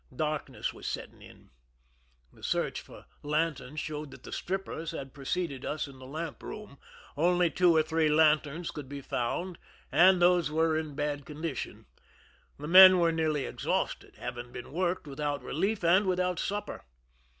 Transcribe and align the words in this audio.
Darkness 0.15 0.73
was 0.73 0.87
setting 0.87 1.21
in. 1.21 1.51
The 2.33 2.41
search 2.41 2.81
for 2.81 3.05
lanterns 3.21 3.79
showed 3.79 4.09
that 4.09 4.23
the 4.23 4.31
strippers 4.31 4.89
had 4.93 5.13
preceded 5.13 5.63
us 5.63 5.87
in 5.87 5.99
the 5.99 6.07
lamp 6.07 6.41
room; 6.41 6.79
only 7.15 7.51
two 7.51 7.75
or 7.75 7.83
three 7.83 8.09
lanterns 8.09 8.71
could 8.71 8.91
he 8.91 8.99
found, 8.99 9.59
and 9.91 10.19
those 10.19 10.49
were 10.49 10.75
in 10.75 10.95
bad 10.95 11.23
con 11.23 11.43
dition. 11.43 11.85
The 12.57 12.67
mien 12.67 12.97
were 12.97 13.11
nearly 13.11 13.45
exhausted, 13.45 14.15
having 14.15 14.51
been 14.51 14.71
working 14.73 15.07
without 15.11 15.43
relief 15.43 15.83
and 15.83 16.07
without 16.07 16.39
supper. 16.39 16.83